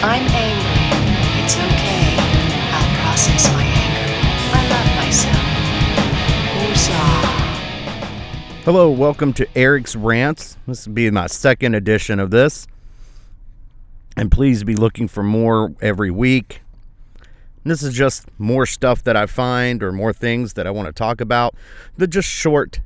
[0.00, 1.42] I'm angry.
[1.42, 2.14] It's okay.
[2.70, 4.14] I'll process my anger.
[4.54, 5.58] I love myself.
[8.64, 10.56] Hello, welcome to Eric's Rants.
[10.68, 12.68] This will be my second edition of this.
[14.16, 16.62] And please be looking for more every week.
[17.64, 20.92] This is just more stuff that I find or more things that I want to
[20.92, 21.56] talk about.
[21.96, 22.78] They're just short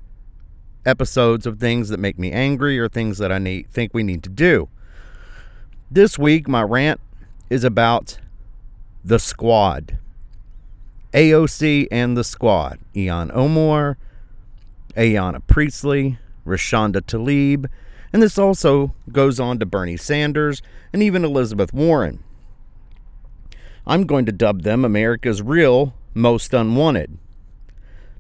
[0.86, 4.22] episodes of things that make me angry or things that I need think we need
[4.22, 4.70] to do.
[5.90, 7.00] This week my rant
[7.52, 8.18] is about
[9.04, 9.98] the squad.
[11.12, 12.78] AOC and the squad.
[12.94, 13.98] Ilhan Omar,
[14.96, 17.66] Ayanna Pressley, Rashonda Tlaib,
[18.10, 20.62] and this also goes on to Bernie Sanders
[20.94, 22.24] and even Elizabeth Warren.
[23.86, 27.18] I'm going to dub them America's real most unwanted.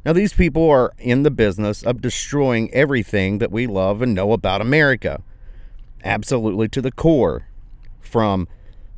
[0.04, 4.32] Now, these people are in the business of destroying everything that we love and know
[4.32, 5.22] about America,
[6.04, 7.46] absolutely to the core.
[8.00, 8.46] From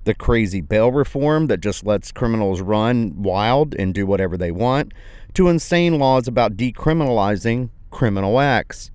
[0.05, 4.93] the crazy bail reform that just lets criminals run wild and do whatever they want,
[5.35, 8.91] to insane laws about decriminalizing criminal acts.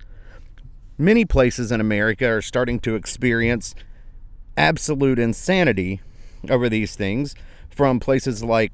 [0.96, 3.74] Many places in America are starting to experience
[4.56, 6.00] absolute insanity
[6.48, 7.34] over these things
[7.70, 8.72] from places like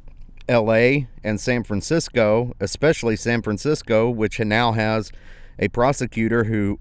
[0.49, 5.11] LA and San Francisco, especially San Francisco, which now has
[5.59, 6.79] a prosecutor who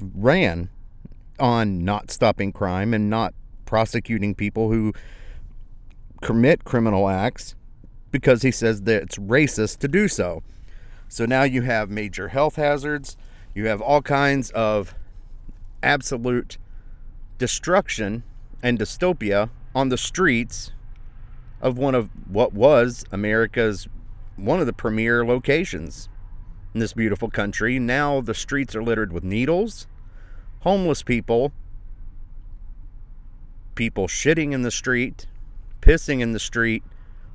[0.00, 0.68] ran
[1.38, 3.34] on not stopping crime and not
[3.72, 4.92] prosecuting people who
[6.20, 7.54] commit criminal acts
[8.10, 10.42] because he says that it's racist to do so.
[11.08, 13.16] So now you have major health hazards,
[13.54, 14.94] you have all kinds of
[15.82, 16.58] absolute
[17.38, 18.24] destruction
[18.62, 20.72] and dystopia on the streets
[21.62, 23.88] of one of what was America's
[24.36, 26.10] one of the premier locations
[26.74, 27.78] in this beautiful country.
[27.78, 29.86] Now the streets are littered with needles,
[30.60, 31.52] homeless people,
[33.74, 35.26] people shitting in the street,
[35.80, 36.82] pissing in the street,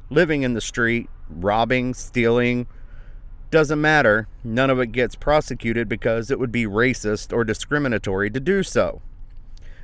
[0.10, 2.68] living in the street, robbing, stealing.
[3.50, 4.28] Doesn't matter.
[4.44, 9.02] None of it gets prosecuted because it would be racist or discriminatory to do so.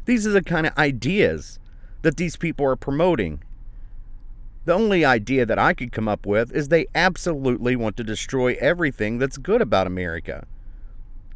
[0.06, 1.60] These are the kind of ideas
[2.02, 3.42] that these people are promoting
[4.66, 8.56] the only idea that I could come up with is they absolutely want to destroy
[8.62, 10.48] everything that's good about America.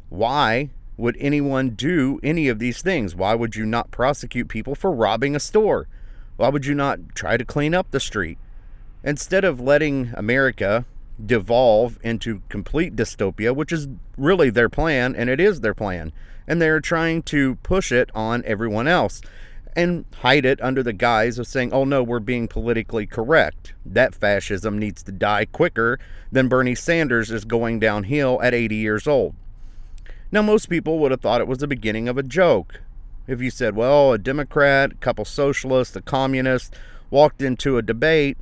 [0.08, 3.14] Why would anyone do any of these things?
[3.14, 5.86] Why would you not prosecute people for robbing a store?
[6.36, 8.36] Why would you not try to clean up the street?
[9.04, 10.84] Instead of letting America
[11.24, 16.12] devolve into complete dystopia, which is really their plan, and it is their plan,
[16.48, 19.20] and they're trying to push it on everyone else
[19.76, 23.74] and hide it under the guise of saying, oh no, we're being politically correct.
[23.86, 26.00] That fascism needs to die quicker
[26.32, 29.36] than Bernie Sanders is going downhill at 80 years old.
[30.30, 32.80] Now, most people would have thought it was the beginning of a joke.
[33.26, 36.74] If you said, well, a Democrat, a couple socialists, a communist
[37.10, 38.36] walked into a debate,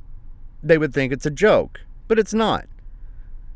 [0.61, 1.81] they would think it's a joke.
[2.07, 2.65] But it's not.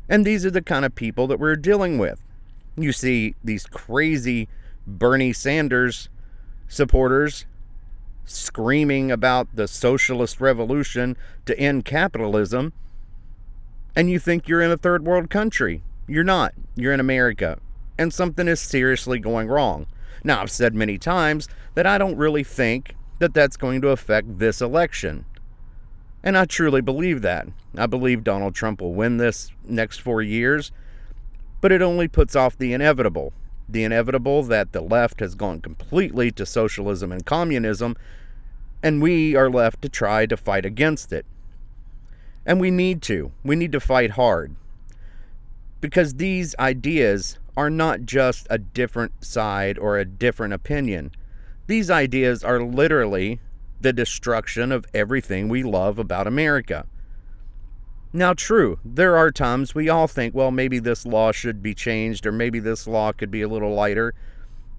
[0.08, 2.22] And these are the kind of people that we're dealing with.
[2.76, 4.48] You see these crazy
[4.86, 6.08] Bernie Sanders
[6.68, 7.44] supporters
[8.24, 11.16] screaming about the socialist revolution
[11.46, 12.72] to end capitalism,
[13.94, 15.82] and you think you're in a third world country.
[16.06, 16.54] You're not.
[16.74, 17.58] You're in America.
[18.02, 19.86] And something is seriously going wrong.
[20.24, 24.40] Now, I've said many times that I don't really think that that's going to affect
[24.40, 25.24] this election.
[26.24, 27.46] And I truly believe that.
[27.78, 30.72] I believe Donald Trump will win this next four years,
[31.60, 33.32] but it only puts off the inevitable
[33.68, 37.94] the inevitable that the left has gone completely to socialism and communism,
[38.82, 41.24] and we are left to try to fight against it.
[42.44, 43.30] And we need to.
[43.44, 44.56] We need to fight hard.
[45.80, 51.10] Because these ideas are not just a different side or a different opinion.
[51.66, 53.40] These ideas are literally
[53.80, 56.86] the destruction of everything we love about America.
[58.12, 62.26] Now, true, there are times we all think, well, maybe this law should be changed
[62.26, 64.14] or maybe this law could be a little lighter.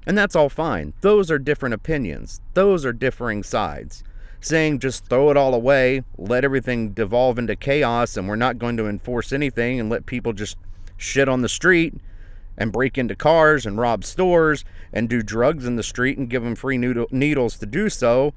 [0.06, 0.94] And that's all fine.
[1.02, 4.04] Those are different opinions, those are differing sides.
[4.40, 8.76] Saying just throw it all away, let everything devolve into chaos, and we're not going
[8.76, 10.58] to enforce anything and let people just
[10.98, 11.94] shit on the street
[12.58, 16.44] and break into cars and rob stores and do drugs in the street and give
[16.44, 18.34] them free needles to do so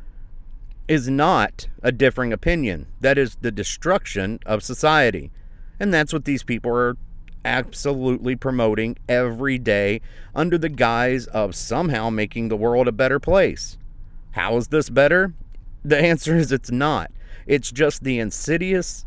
[0.89, 2.87] is not a differing opinion.
[3.01, 5.31] That is the destruction of society.
[5.79, 6.97] And that's what these people are
[7.45, 10.01] absolutely promoting every day
[10.35, 13.79] under the guise of somehow making the world a better place.
[14.33, 15.35] How is this better?
[15.85, 17.11] The answer is it's not.
[17.47, 19.05] It's just the insidious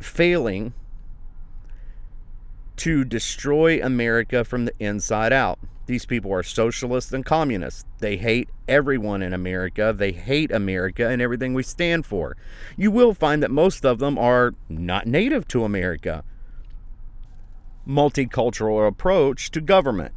[0.00, 0.72] failing
[2.80, 7.84] to destroy America from the inside out These people are socialists and communists.
[7.98, 9.92] They hate everyone in America.
[9.94, 12.36] They hate America and everything we stand for.
[12.76, 16.22] You will find that most of them are not native to America.
[17.86, 20.14] Multicultural approach to government.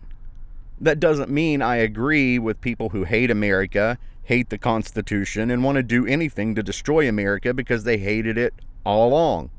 [0.79, 5.77] That doesn't mean I agree with people who hate America, hate the Constitution, and want
[5.77, 8.53] to do anything to destroy America because they hated it
[8.85, 9.49] all along.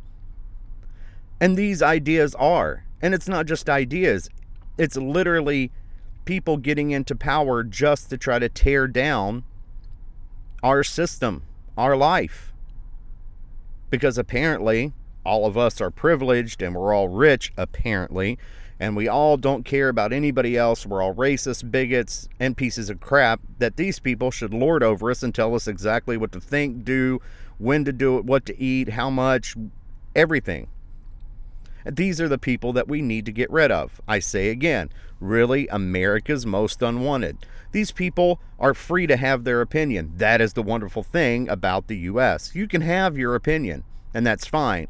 [1.41, 2.84] And these ideas are.
[3.05, 4.31] And it's not just ideas,
[4.79, 5.71] it's literally
[6.25, 9.45] people getting into power just to try to tear down
[10.63, 11.43] our system,
[11.77, 12.51] our life.
[13.91, 18.39] Because apparently, all of us are privileged and we're all rich, apparently,
[18.81, 20.87] and we all don't care about anybody else.
[20.87, 25.23] We're all racist, bigots, and pieces of crap that these people should lord over us
[25.23, 27.21] and tell us exactly what to think, do,
[27.59, 29.57] when to do it, what to eat, how much,
[30.17, 30.69] everything.
[31.85, 34.01] These are the people that we need to get rid of.
[34.09, 34.91] I say again,
[35.21, 37.39] really America's most unwanted.
[37.73, 40.15] These people are free to have their opinion.
[40.17, 42.55] That is the wonderful thing about the US.
[42.55, 43.85] You can have your opinion,
[44.15, 44.89] and that's fine.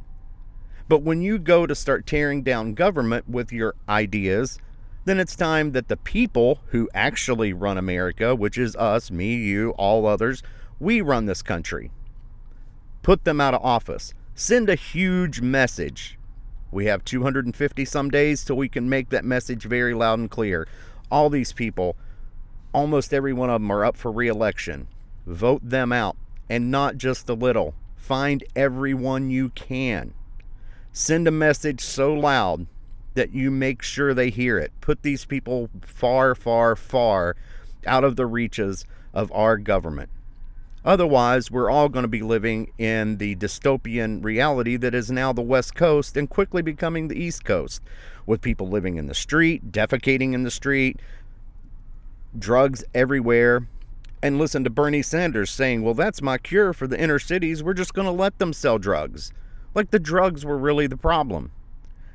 [0.89, 4.59] But when you go to start tearing down government with your ideas,
[5.05, 9.71] then it's time that the people who actually run America, which is us, me, you,
[9.73, 10.43] all others,
[10.79, 11.91] we run this country.
[13.03, 14.15] Put them out of office.
[14.35, 16.19] Send a huge message
[16.75, 20.67] we have 250 some days till we can make that message very loud and clear.
[21.11, 21.97] All these people,
[22.73, 24.89] almost every one of them are up for reelection.
[25.25, 26.17] Vote them out,
[26.51, 27.75] and not just a little.
[27.97, 30.15] Find everyone you can.
[30.93, 32.67] Send a message so loud
[33.15, 34.73] that you make sure they hear it.
[34.81, 37.37] Put these people far, far, far
[37.87, 40.11] out of the reaches of our government.
[40.85, 45.41] Otherwise, we're all going to be living in the dystopian reality that is now the
[45.41, 47.83] West Coast and quickly becoming the East Coast,
[48.27, 51.01] with people living in the street, defecating in the street,
[52.39, 53.67] drugs everywhere.
[54.23, 57.63] And listen to Bernie Sanders saying, Well, that's my cure for the inner cities.
[57.63, 59.33] We're just going to let them sell drugs.
[59.75, 61.51] Like the drugs were really the problem.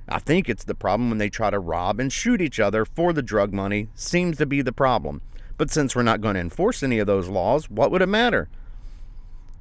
[0.07, 3.13] I think it's the problem when they try to rob and shoot each other for
[3.13, 5.21] the drug money, seems to be the problem.
[5.57, 8.47] But since we're not going to enforce any of those laws, what would it matter?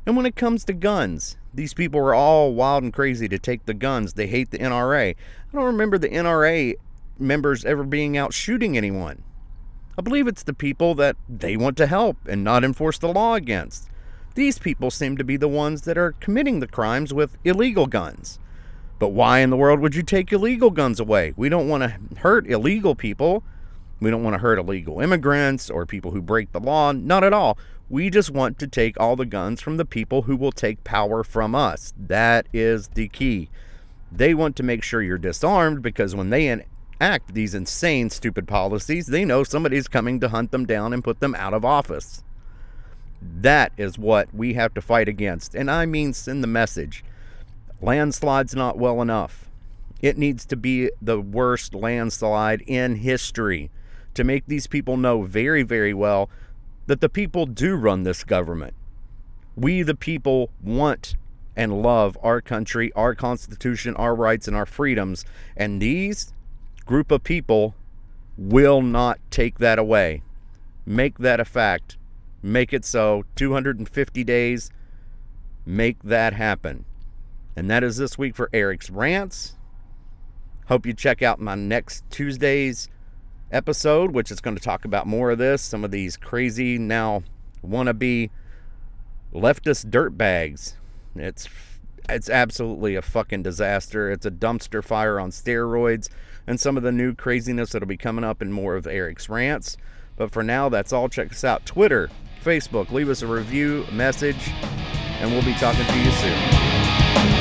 [0.08, 3.66] And when it comes to guns, these people are all wild and crazy to take
[3.66, 4.14] the guns.
[4.14, 5.10] They hate the NRA.
[5.10, 5.16] I
[5.52, 6.76] don't remember the NRA
[7.18, 9.22] members ever being out shooting anyone.
[9.98, 13.34] I believe it's the people that they want to help and not enforce the law
[13.34, 13.90] against.
[14.34, 18.38] These people seem to be the ones that are committing the crimes with illegal guns.
[18.98, 21.34] But why in the world would you take illegal guns away?
[21.36, 23.42] We don't want to hurt illegal people.
[24.00, 26.92] We don't want to hurt illegal immigrants or people who break the law.
[26.92, 27.58] Not at all.
[27.90, 31.24] We just want to take all the guns from the people who will take power
[31.24, 31.94] from us.
[31.96, 33.48] That is the key.
[34.12, 39.06] They want to make sure you're disarmed because when they enact these insane, stupid policies,
[39.06, 42.22] they know somebody's coming to hunt them down and put them out of office.
[43.22, 45.54] That is what we have to fight against.
[45.54, 47.04] And I mean, send the message.
[47.80, 49.48] Landslide's not well enough.
[50.02, 53.70] It needs to be the worst landslide in history
[54.14, 56.28] to make these people know very, very well
[56.88, 58.72] that the people do run this government.
[59.54, 61.14] We, the people, want
[61.54, 65.24] and love our country, our Constitution, our rights, and our freedoms.
[65.54, 66.32] And these
[66.86, 67.74] group of people
[68.38, 70.22] will not take that away.
[70.86, 71.98] Make that a fact.
[72.42, 73.24] Make it so.
[73.36, 74.70] 250 days.
[75.66, 76.86] Make that happen.
[77.54, 79.56] And that is this week for Eric's Rants.
[80.68, 82.88] Hope you check out my next Tuesday's
[83.50, 85.62] episode, which is going to talk about more of this.
[85.62, 87.22] Some of these crazy now
[87.64, 88.30] wannabe
[89.32, 90.74] leftist dirtbags.
[91.14, 91.48] It's
[92.08, 94.10] it's absolutely a fucking disaster.
[94.10, 96.08] It's a dumpster fire on steroids,
[96.46, 99.76] and some of the new craziness that'll be coming up in more of Eric's rants.
[100.16, 101.08] But for now, that's all.
[101.08, 102.10] Check us out Twitter,
[102.42, 102.90] Facebook.
[102.90, 104.50] Leave us a review, message,
[105.20, 107.37] and we'll be talking to you soon.